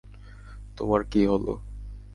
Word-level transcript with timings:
তোমার 0.77 1.01
কী 1.03 1.21
হলো? 1.25 1.53